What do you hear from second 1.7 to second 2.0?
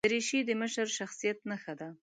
ده.